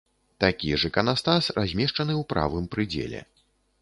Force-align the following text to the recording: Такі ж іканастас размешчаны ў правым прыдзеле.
Такі 0.43 0.69
ж 0.83 0.89
іканастас 0.93 1.49
размешчаны 1.57 2.13
ў 2.21 2.23
правым 2.33 2.65
прыдзеле. 2.77 3.21